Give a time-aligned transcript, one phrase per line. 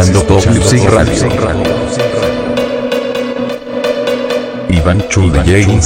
[0.00, 1.28] escuchando Top Music Radio.
[4.68, 5.80] Iván Chu DJ in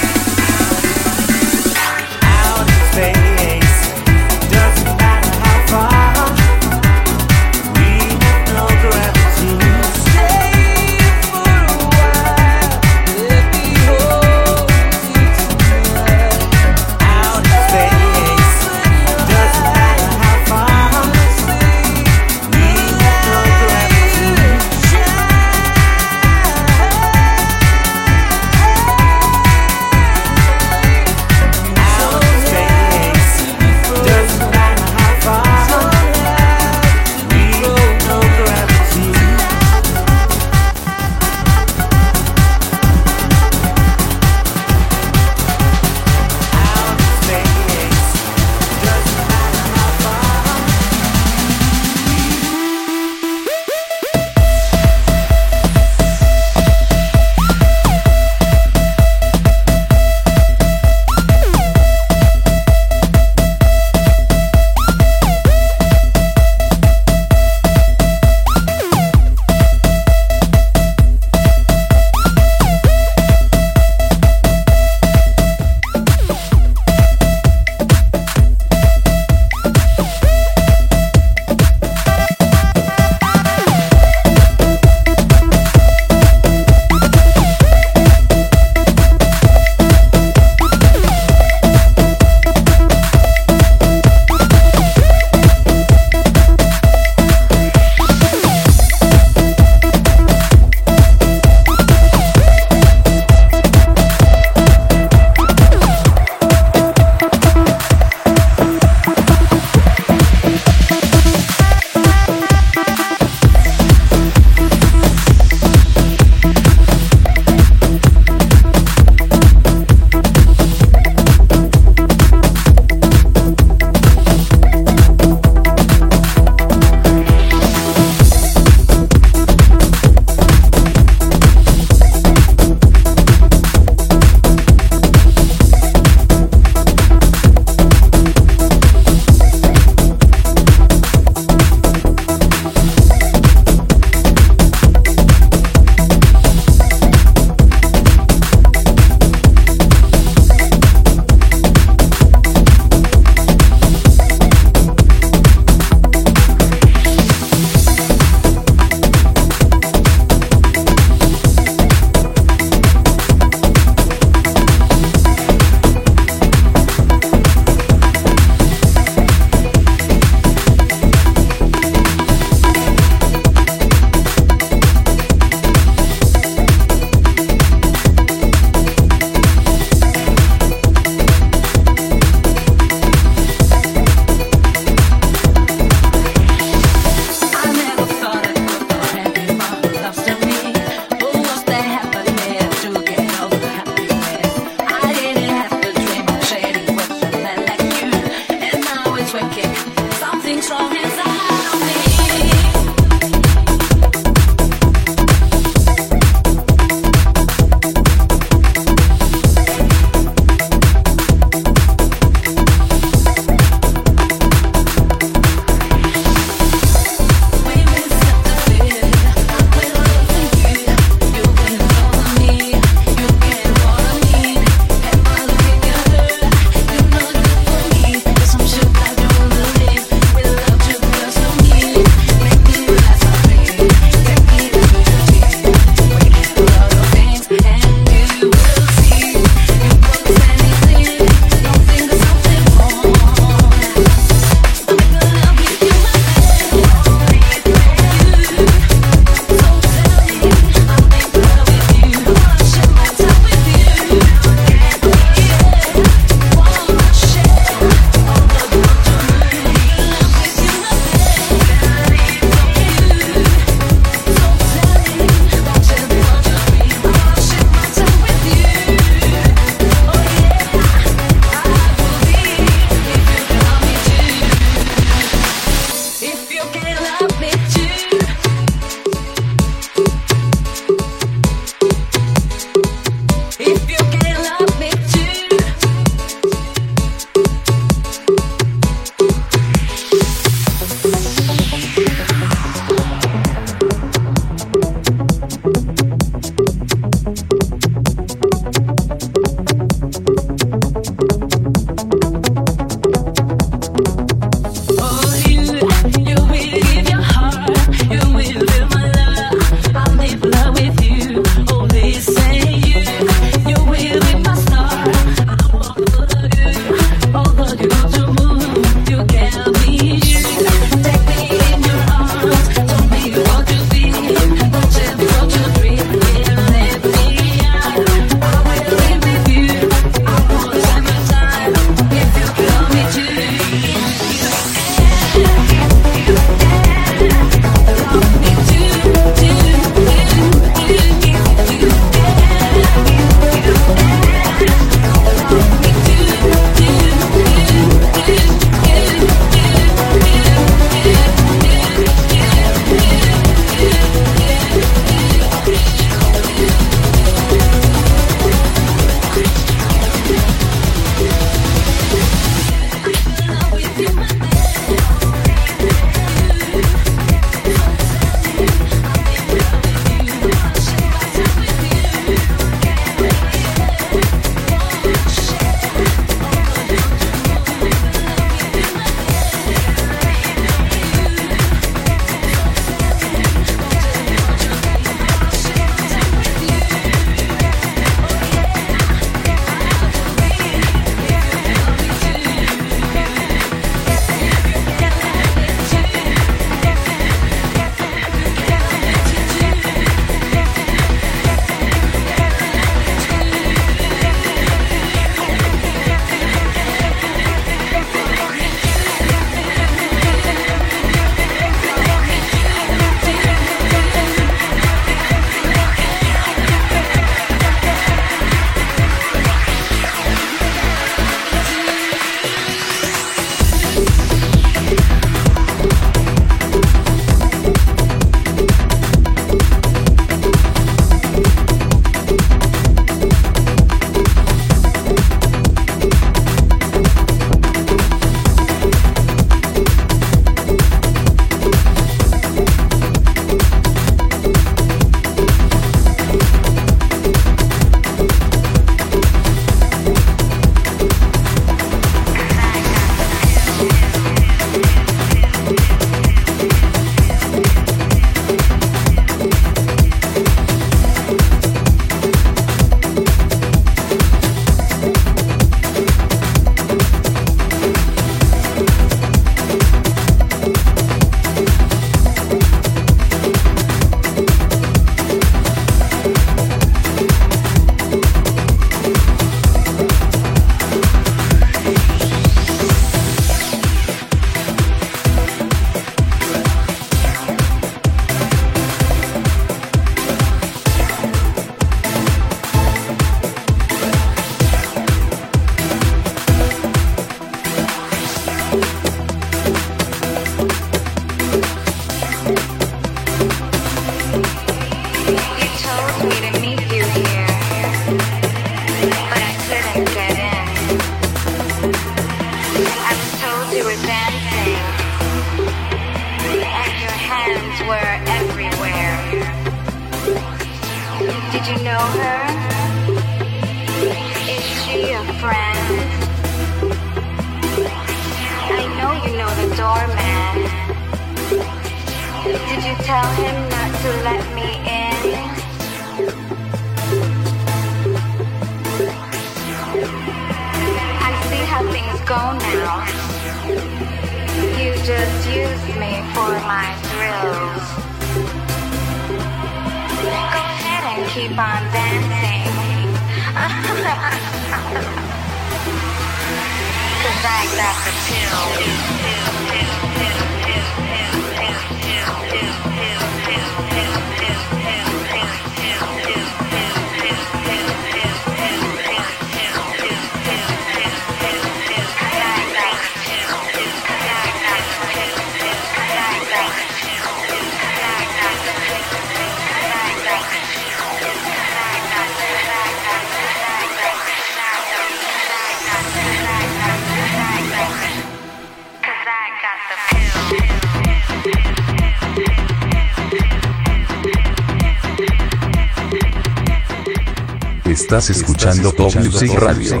[598.06, 600.00] Estás escuchando WC Radio.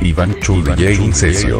[0.00, 1.58] Iván Chu Iván Chu, DJ Incesio.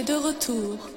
[0.00, 0.91] de retour.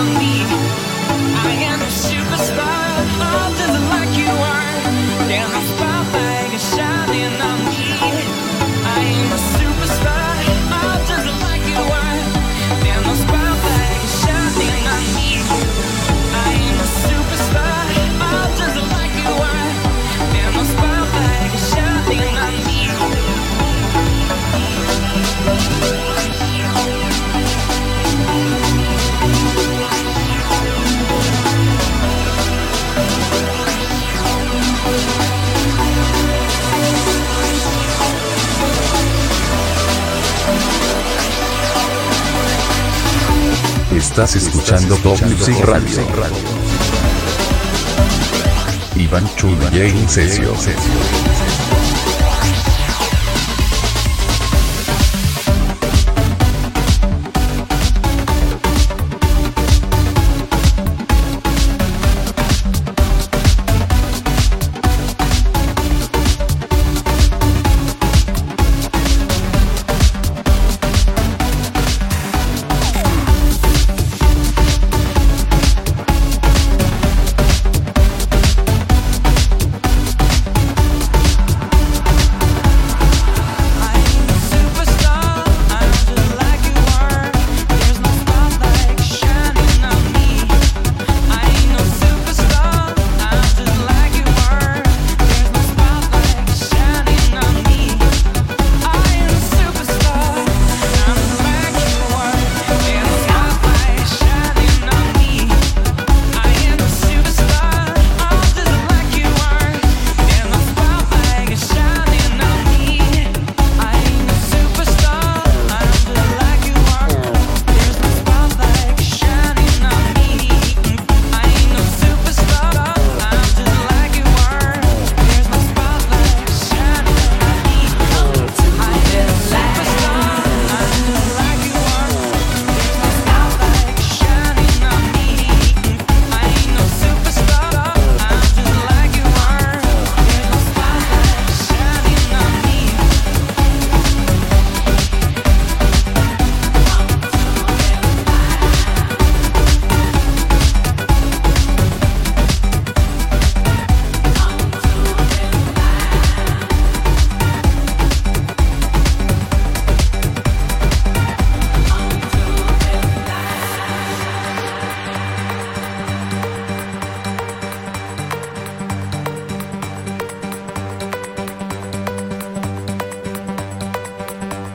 [0.00, 0.59] on me.
[44.00, 46.02] Estás escuchando Top Music Radio.
[48.96, 50.54] Iván Chu DJ Sesio.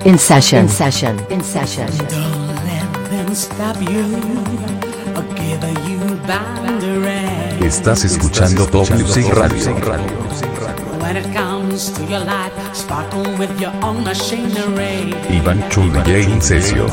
[0.06, 0.66] In session.
[0.66, 1.20] In session.
[1.32, 1.88] In session.
[1.98, 4.06] Don't let them stop you
[5.18, 7.60] or give you boundaries.
[7.66, 9.74] Estás escuchando Top Music Radio.
[11.02, 15.12] When it comes to your life, sparkle with your own machinery.
[15.30, 16.86] Iván Chu DJ Sesio.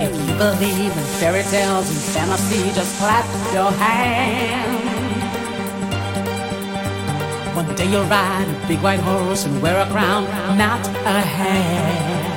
[0.00, 4.81] If you believe in fairy tales and fantasy, just clap your hands.
[7.72, 10.24] One day you'll ride a big white horse and wear a crown,
[10.58, 12.28] not a hat.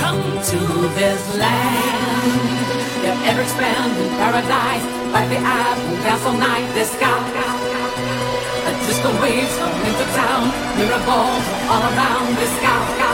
[0.00, 0.58] Come to
[0.96, 6.64] this land, your ever expanding paradise, like the apple dance all night.
[6.72, 7.12] This sky,
[8.64, 10.48] a disco waves come into town,
[10.80, 12.40] miracles all around.
[12.40, 13.13] Sky, sky,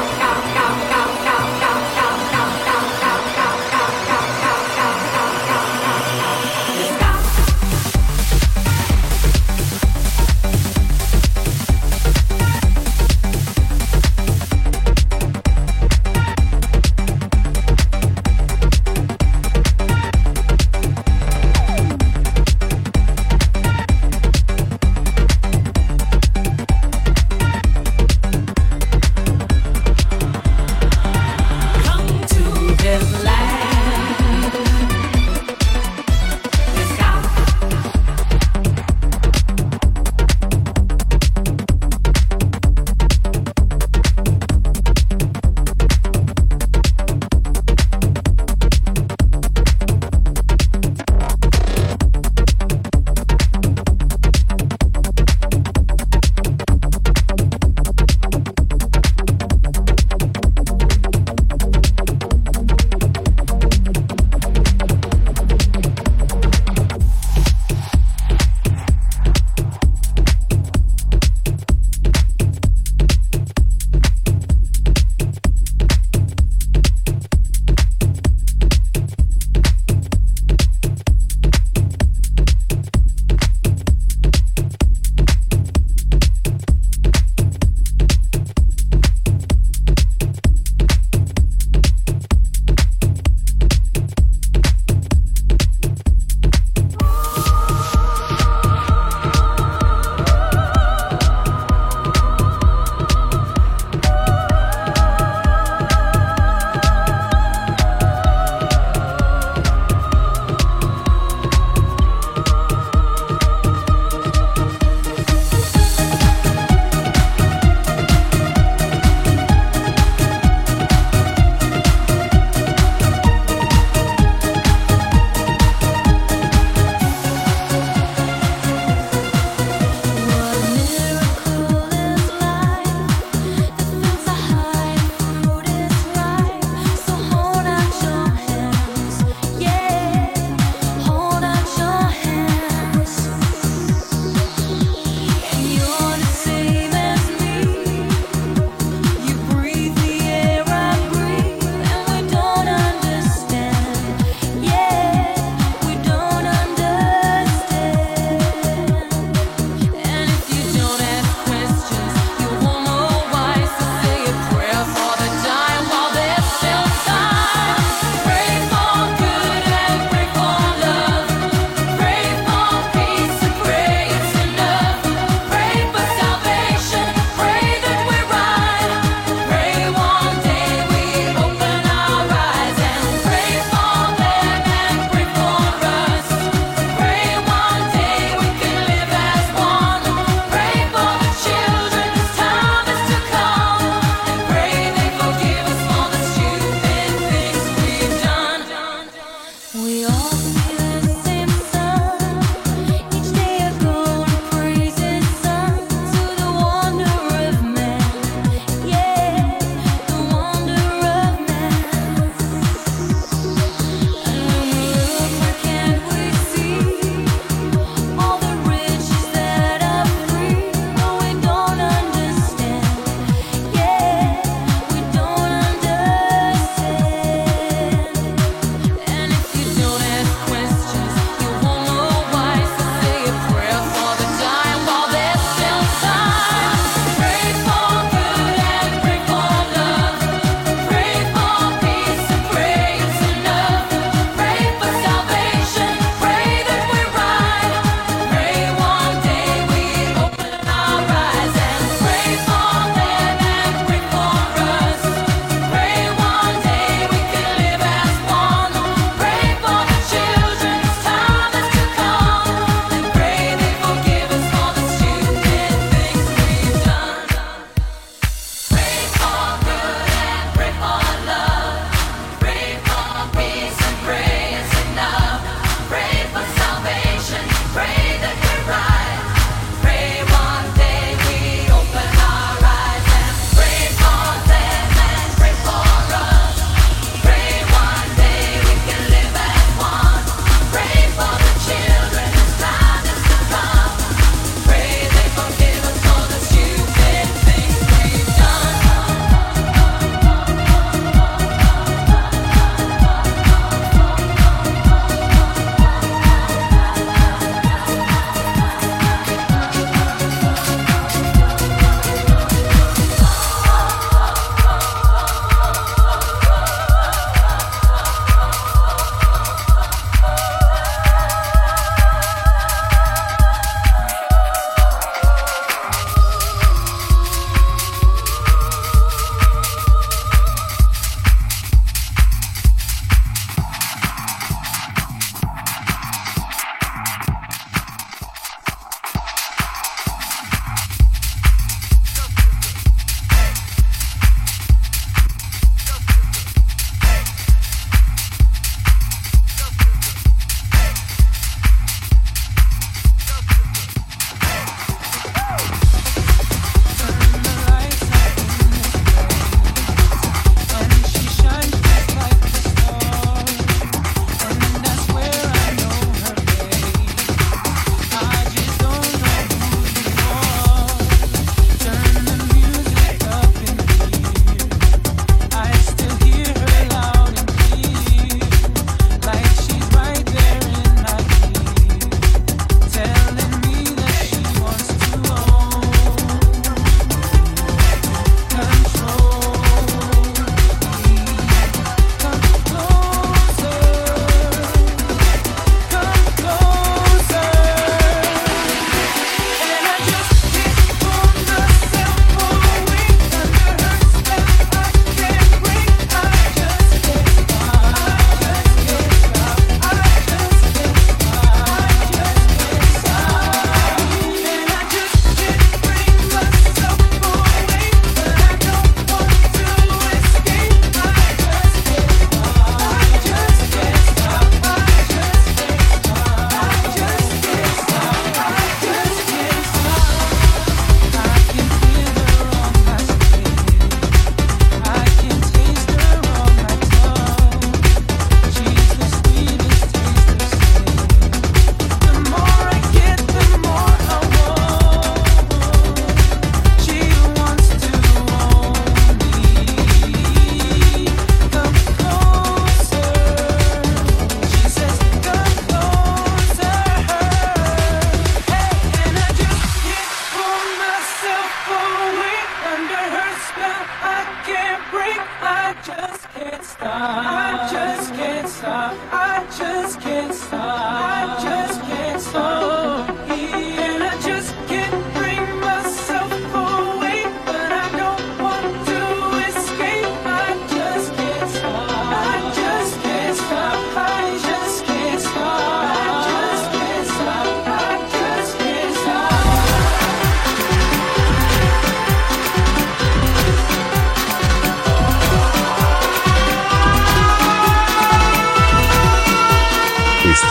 [468.60, 469.29] star.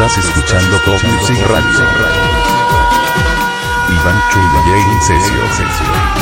[0.01, 1.69] Estás escuchando Pop Music Radio.
[3.89, 4.43] Iván Chuy
[4.79, 6.18] y Cesio.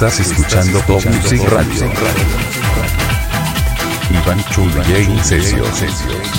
[0.00, 1.92] Estás escuchando Top Music Radio.
[4.10, 6.29] Iván Chul y Sesios.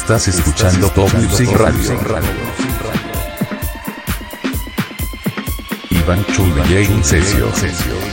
[0.00, 2.00] Estás escuchando Top Music Radio.
[5.90, 8.09] Iván Chu DJ in